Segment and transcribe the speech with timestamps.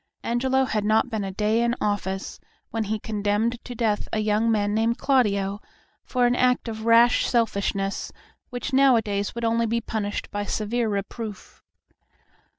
[0.23, 2.39] Angelo had not been a day in office
[2.71, 5.59] when he condemned to death a young man named Claudio
[6.03, 8.11] for an act of rash selfishness
[8.49, 11.61] which nowadays would only be punished by severe reproof.